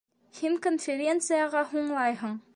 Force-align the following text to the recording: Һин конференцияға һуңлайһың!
Һин 0.37 0.55
конференцияға 0.63 1.63
һуңлайһың! 1.77 2.39